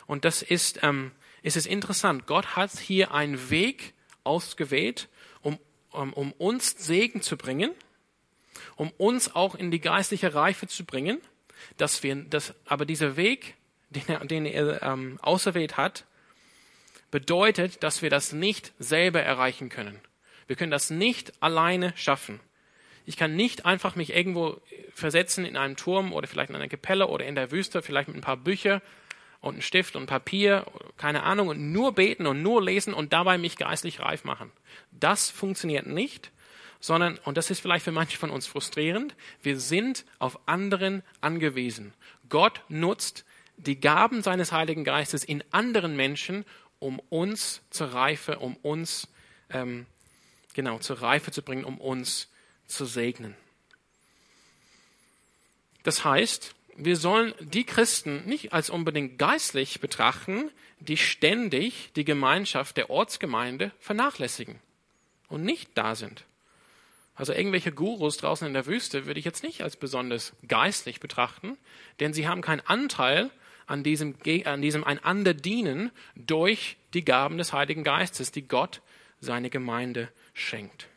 [0.07, 2.27] Und das ist, ähm, ist es interessant.
[2.27, 5.09] Gott hat hier einen Weg ausgewählt,
[5.43, 5.59] um,
[5.91, 7.73] um, um uns Segen zu bringen,
[8.77, 11.21] um uns auch in die geistliche Reife zu bringen,
[11.77, 13.55] dass wir, dass, aber dieser Weg,
[13.91, 16.05] den er, den er ähm, auserwählt hat,
[17.11, 20.01] bedeutet, dass wir das nicht selber erreichen können.
[20.47, 22.41] Wir können das nicht alleine schaffen.
[23.05, 24.61] Ich kann nicht einfach mich irgendwo
[24.95, 28.17] versetzen in einem Turm oder vielleicht in einer Kapelle oder in der Wüste, vielleicht mit
[28.17, 28.81] ein paar Büchern
[29.41, 30.65] und einem Stift und Papier,
[30.97, 34.53] keine Ahnung, und nur beten und nur lesen und dabei mich geistlich reif machen.
[34.93, 36.31] Das funktioniert nicht,
[36.83, 41.95] sondern, und das ist vielleicht für manche von uns frustrierend, wir sind auf anderen angewiesen.
[42.29, 43.25] Gott nutzt
[43.57, 46.45] die Gaben seines Heiligen Geistes in anderen Menschen,
[46.81, 49.07] um uns zur Reife, um uns,
[49.51, 49.87] ähm,
[50.55, 52.29] genau, zur Reife zu bringen, um uns
[52.67, 53.37] zu segnen.
[55.85, 62.77] Das heißt, wir sollen die Christen nicht als unbedingt geistlich betrachten, die ständig die Gemeinschaft
[62.77, 64.59] der Ortsgemeinde vernachlässigen
[65.29, 66.25] und nicht da sind.
[67.15, 71.59] Also irgendwelche Gurus draußen in der Wüste würde ich jetzt nicht als besonders geistlich betrachten,
[72.01, 73.31] denn sie haben keinen Anteil
[73.67, 78.81] an diesem, an diesem einander dienen durch die Gaben des Heiligen Geistes, die Gott
[79.21, 80.89] seine Gemeinde schenkt.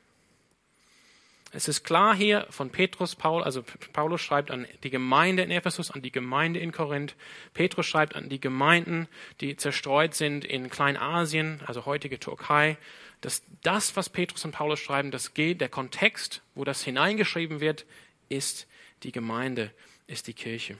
[1.51, 5.89] Es ist klar hier von Petrus, Paul, also Paulus schreibt an die Gemeinde in Ephesus,
[5.89, 7.15] an die Gemeinde in Korinth.
[7.53, 9.07] Petrus schreibt an die Gemeinden,
[9.39, 12.77] die zerstreut sind in Kleinasien, also heutige Türkei.
[13.25, 17.87] Dass das, was Petrus und Paulus schreiben, das geht, der Kontext, wo das hineingeschrieben wird,
[18.29, 18.67] ist
[19.01, 19.71] die Gemeinde,
[20.05, 20.77] ist die Kirche.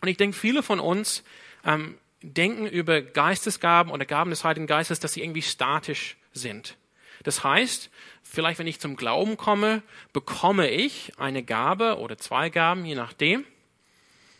[0.00, 1.22] Und ich denke, viele von uns
[1.64, 6.76] ähm, denken über Geistesgaben oder Gaben des Heiligen Geistes, dass sie irgendwie statisch sind.
[7.22, 7.90] Das heißt,
[8.24, 13.44] vielleicht wenn ich zum Glauben komme, bekomme ich eine Gabe oder zwei Gaben, je nachdem.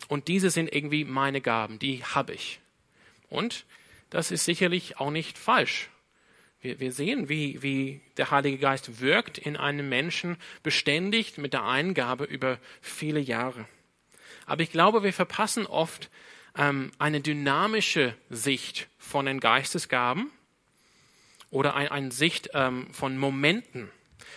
[0.09, 2.59] Und diese sind irgendwie meine Gaben, die habe ich.
[3.29, 3.65] Und
[4.11, 5.89] das ist sicherlich auch nicht falsch.
[6.63, 11.65] Wir, wir sehen, wie, wie der Heilige Geist wirkt in einem Menschen beständig mit der
[11.65, 13.67] Eingabe über viele Jahre.
[14.47, 16.09] Aber ich glaube, wir verpassen oft
[16.57, 20.31] ähm, eine dynamische Sicht von den Geistesgaben
[21.51, 23.91] oder ein, eine Sicht ähm, von Momenten.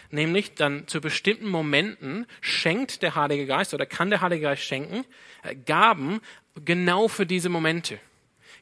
[0.09, 5.05] Nämlich dann zu bestimmten Momenten schenkt der Heilige Geist oder kann der Heilige Geist schenken
[5.43, 6.21] äh, Gaben
[6.63, 7.99] genau für diese Momente.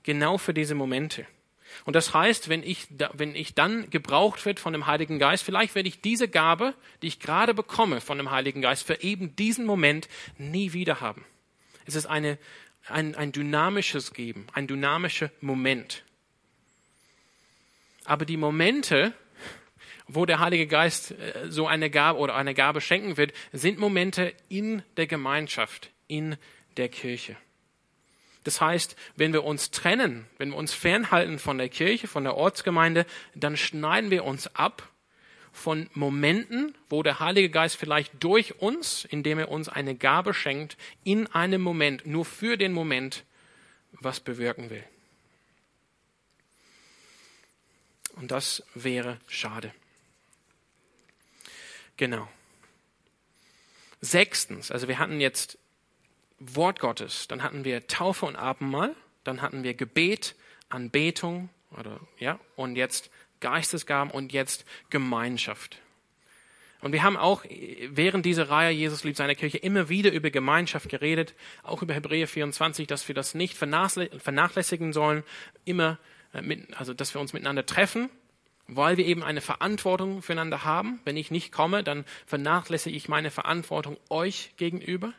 [0.04, 1.26] Genau für diese Momente.
[1.86, 5.76] Und das heißt, wenn ich, wenn ich dann gebraucht wird von dem Heiligen Geist, vielleicht
[5.76, 9.66] werde ich diese Gabe, die ich gerade bekomme von dem Heiligen Geist, für eben diesen
[9.66, 10.08] Moment
[10.38, 11.26] nie wieder haben.
[11.86, 12.38] Es ist eine,
[12.88, 16.04] ein, ein dynamisches Geben, ein dynamischer Moment.
[18.06, 19.14] Aber die Momente,
[20.08, 24.34] wo der Heilige Geist äh, so eine Gabe oder eine Gabe schenken wird, sind Momente
[24.50, 26.38] in der Gemeinschaft, in
[26.78, 27.38] der Kirche.
[28.44, 32.36] Das heißt, wenn wir uns trennen, wenn wir uns fernhalten von der Kirche, von der
[32.36, 34.90] Ortsgemeinde, dann schneiden wir uns ab
[35.54, 40.78] von Momenten, wo der Heilige Geist vielleicht durch uns, indem er uns eine Gabe schenkt,
[41.04, 43.24] in einem Moment, nur für den Moment,
[43.92, 44.84] was bewirken will.
[48.16, 49.74] Und das wäre schade.
[51.98, 52.28] Genau.
[54.02, 55.58] Sechstens, also wir hatten jetzt
[56.40, 60.36] Wort Gottes, dann hatten wir Taufe und Abendmahl, dann hatten wir Gebet,
[60.70, 65.80] Anbetung oder ja und jetzt Geistesgaben und jetzt Gemeinschaft.
[66.84, 67.46] Und wir haben auch
[67.92, 72.28] während dieser Reihe Jesus liebt seine Kirche immer wieder über Gemeinschaft geredet, auch über Hebräer
[72.28, 75.24] 24, dass wir das nicht vernachlässigen sollen,
[75.64, 75.98] immer
[76.34, 78.10] äh, mit, also dass wir uns miteinander treffen,
[78.68, 81.00] weil wir eben eine Verantwortung füreinander haben.
[81.06, 85.14] Wenn ich nicht komme, dann vernachlässige ich meine Verantwortung euch gegenüber.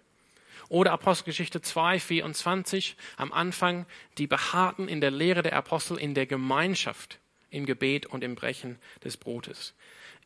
[0.69, 3.87] Oder Apostelgeschichte 2, 24, am Anfang,
[4.19, 7.19] die beharrten in der Lehre der Apostel in der Gemeinschaft,
[7.51, 9.75] im Gebet und im Brechen des Brotes.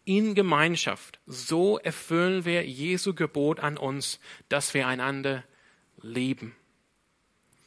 [0.05, 5.45] In Gemeinschaft, so erfüllen wir Jesu Gebot an uns, dass wir einander
[6.01, 6.55] lieben.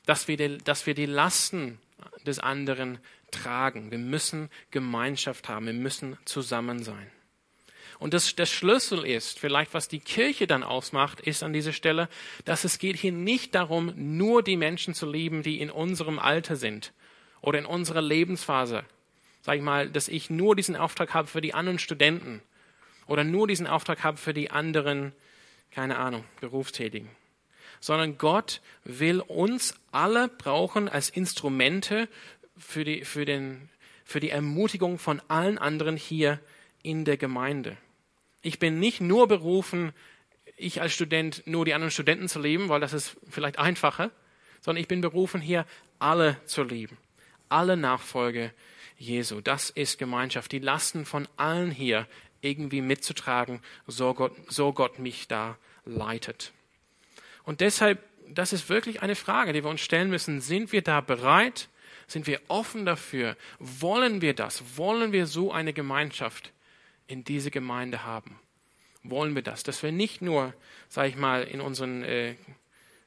[0.05, 1.79] Dass wir die, dass wir die Lasten
[2.25, 3.91] des anderen tragen.
[3.91, 5.65] Wir müssen Gemeinschaft haben.
[5.65, 7.11] Wir müssen zusammen sein.
[8.01, 12.09] Und das, der Schlüssel ist, vielleicht was die Kirche dann ausmacht, ist an dieser Stelle,
[12.45, 16.55] dass es geht hier nicht darum, nur die Menschen zu lieben, die in unserem Alter
[16.55, 16.93] sind
[17.41, 18.83] oder in unserer Lebensphase.
[19.43, 22.41] Sag ich mal, dass ich nur diesen Auftrag habe für die anderen Studenten
[23.05, 25.13] oder nur diesen Auftrag habe für die anderen,
[25.69, 27.09] keine Ahnung, Berufstätigen
[27.81, 32.07] sondern Gott will uns alle brauchen als Instrumente
[32.55, 33.69] für, die, für, den,
[34.05, 36.39] für die Ermutigung von allen anderen hier
[36.83, 37.75] in der Gemeinde.
[38.41, 39.93] Ich bin nicht nur berufen,
[40.57, 44.11] ich als Student nur die anderen Studenten zu lieben, weil das ist vielleicht einfacher,
[44.61, 45.65] sondern ich bin berufen, hier
[45.99, 46.97] alle zu lieben.
[47.49, 48.53] Alle Nachfolge
[48.97, 49.41] Jesu.
[49.41, 50.51] Das ist Gemeinschaft.
[50.51, 52.07] Die Lasten von allen hier
[52.41, 56.51] irgendwie mitzutragen, so Gott, so Gott mich da leitet.
[57.43, 60.41] Und deshalb, das ist wirklich eine Frage, die wir uns stellen müssen.
[60.41, 61.69] Sind wir da bereit?
[62.07, 63.35] Sind wir offen dafür?
[63.59, 64.77] Wollen wir das?
[64.77, 66.51] Wollen wir so eine Gemeinschaft
[67.11, 68.39] in diese Gemeinde haben?
[69.03, 69.63] Wollen wir das?
[69.63, 70.53] Dass wir nicht nur,
[70.87, 72.35] sage ich mal, in unseren, äh,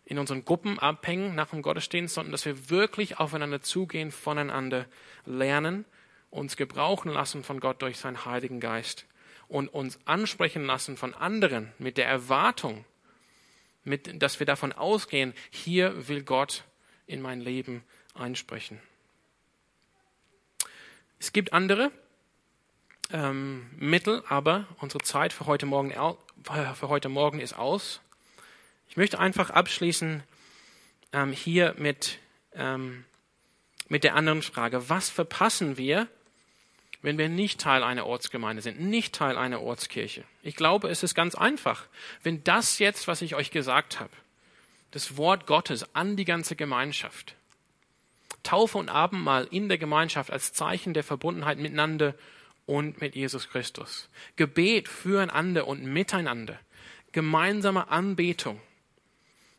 [0.05, 4.87] in unseren Gruppen abhängen nach dem Gottesdienst, sondern dass wir wirklich aufeinander zugehen, voneinander
[5.25, 5.87] lernen,
[6.31, 9.07] uns gebrauchen lassen von Gott durch seinen Heiligen Geist
[9.49, 12.85] und uns ansprechen lassen von anderen mit der Erwartung,
[13.85, 16.65] mit, dass wir davon ausgehen, hier will Gott
[17.07, 17.83] in mein Leben
[18.15, 18.81] einsprechen.
[21.19, 21.91] Es gibt andere
[23.15, 25.95] ähm, Mittel, aber unsere Zeit für heute, Morgen,
[26.75, 28.01] für heute Morgen ist aus.
[28.89, 30.25] Ich möchte einfach abschließen
[31.13, 32.19] ähm, hier mit,
[32.55, 33.05] ähm,
[33.89, 34.89] mit der anderen Frage.
[34.89, 36.09] Was verpassen wir,
[37.03, 40.25] wenn wir nicht Teil einer Ortsgemeinde sind, nicht Teil einer Ortskirche?
[40.43, 41.87] Ich glaube, es ist ganz einfach.
[42.25, 44.13] Wenn das jetzt, was ich euch gesagt habe,
[44.91, 47.37] das Wort Gottes an die ganze Gemeinschaft,
[48.43, 52.15] Taufe und Abendmahl in der Gemeinschaft als Zeichen der Verbundenheit miteinander
[52.67, 54.09] und mit Jesus Christus.
[54.37, 56.59] Gebet füreinander und miteinander.
[57.13, 58.61] Gemeinsame Anbetung.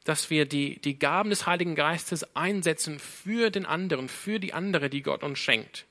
[0.03, 4.89] Dass wir die, die Gaben des Heiligen Geistes einsetzen für den anderen, für die andere,
[4.89, 5.85] die Gott uns schenkt.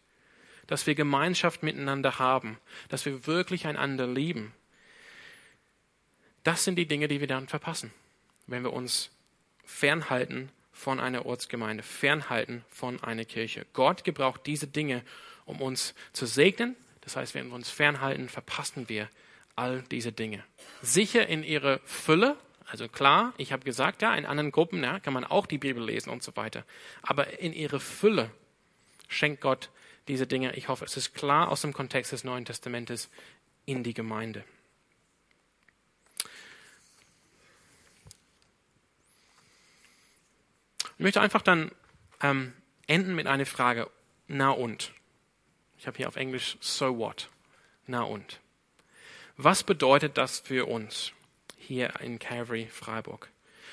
[0.67, 2.59] Dass wir Gemeinschaft miteinander haben.
[2.89, 4.53] Dass wir wirklich einander lieben.
[6.45, 7.91] Das sind die Dinge, die wir dann verpassen,
[8.47, 9.11] wenn wir uns
[9.65, 13.65] fernhalten von einer Ortsgemeinde, fernhalten von einer Kirche.
[13.73, 15.03] Gott gebraucht diese Dinge,
[15.47, 16.77] um uns zu segnen.
[17.05, 19.09] Das heißt, wenn wir uns fernhalten, verpassen wir
[19.57, 20.43] all diese Dinge.
[20.83, 22.37] Sicher in ihrer Fülle,
[22.67, 25.85] also klar, ich habe gesagt, ja, in anderen Gruppen ja, kann man auch die Bibel
[25.85, 26.65] lesen und so weiter.
[27.03, 28.31] Aber in ihrer Fülle
[29.09, 29.71] schenkt Gott
[30.09, 30.55] diese Dinge.
[30.57, 33.11] Ich hoffe, es ist klar aus dem Kontext des Neuen Testamentes
[33.67, 34.45] in die Gemeinde.
[40.97, 41.71] Ich möchte einfach dann
[42.23, 42.53] ähm,
[42.87, 43.91] enden mit einer Frage.
[44.27, 44.93] Na und?
[45.85, 47.29] Ich habe hier auf Englisch so what?
[47.87, 48.41] Na und?
[49.37, 51.13] Was bedeutet das für uns
[51.59, 53.29] hier in Calvary Freiburg?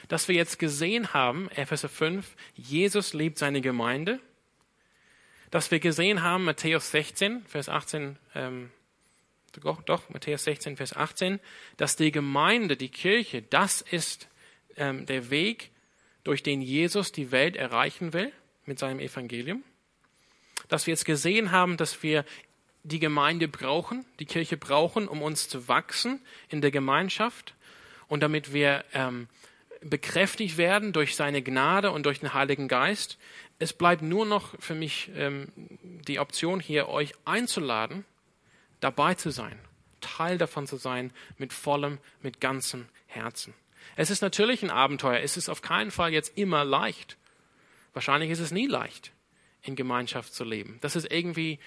[0.10, 4.19] Dass wir jetzt gesehen haben, Epheser 5, Jesus liebt seine Gemeinde.
[5.52, 8.71] Dass wir gesehen haben, Matthäus 16, Vers 18, ähm,
[9.62, 11.39] doch, doch, Matthäus 16, Vers 18,
[11.78, 14.28] dass die Gemeinde, die Kirche, das ist
[14.76, 15.71] ähm, der Weg,
[16.26, 18.34] durch den Jesus die Welt erreichen will
[18.65, 19.63] mit seinem Evangelium.
[20.71, 22.23] Dass wir jetzt gesehen haben, dass wir
[22.84, 27.53] die Gemeinde brauchen, die Kirche brauchen, um uns zu wachsen in der Gemeinschaft
[28.07, 29.27] und damit wir ähm,
[29.81, 33.17] bekräftigt werden durch seine Gnade und durch den Heiligen Geist.
[33.60, 35.49] Es bleibt nur noch für mich ähm,
[36.07, 38.05] die Option hier, euch einzuladen,
[38.79, 39.60] dabei zu sein,
[39.99, 43.53] Teil davon zu sein, mit vollem, mit ganzem Herzen.
[43.97, 45.19] Es ist natürlich ein Abenteuer.
[45.19, 47.17] Es ist auf keinen Fall jetzt immer leicht.
[47.93, 49.12] Wahrscheinlich ist es nie leicht,
[49.63, 50.78] in Gemeinschaft zu leben.
[50.82, 51.60] Das ist irgendwie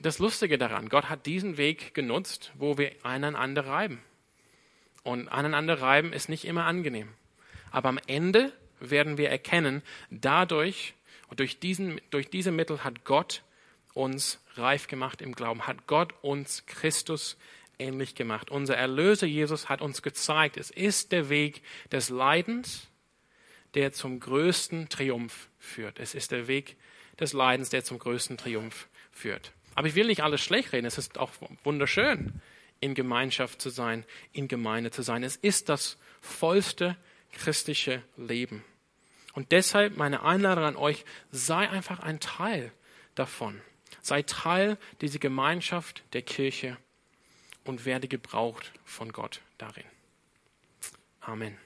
[0.00, 0.88] das Lustige daran.
[0.88, 4.00] Gott hat diesen Weg genutzt, wo wir einander reiben.
[5.02, 7.08] Und aneinander reiben ist nicht immer angenehm.
[7.70, 10.94] Aber am Ende werden wir erkennen, dadurch
[11.28, 13.42] und durch, diesen, durch diese Mittel hat Gott
[13.94, 17.36] uns reif gemacht im Glauben, hat Gott uns Christus
[17.78, 18.50] ähnlich gemacht.
[18.50, 22.88] Unser Erlöser Jesus hat uns gezeigt, es ist der Weg des Leidens,
[23.74, 25.98] der zum größten Triumph führt.
[25.98, 26.76] Es ist der Weg
[27.20, 29.52] des Leidens, der zum größten Triumph führt.
[29.74, 30.86] Aber ich will nicht alles schlecht reden.
[30.86, 31.30] Es ist auch
[31.62, 32.40] wunderschön,
[32.80, 35.22] in Gemeinschaft zu sein, in Gemeinde zu sein.
[35.22, 36.96] Es ist das vollste
[37.32, 38.64] christliche Leben.
[39.32, 42.72] Und deshalb meine Einladung an euch, sei einfach ein Teil
[43.14, 43.60] davon.
[44.02, 46.76] Sei Teil dieser Gemeinschaft der Kirche
[47.64, 49.84] und werde gebraucht von Gott darin.
[51.20, 51.56] Amen.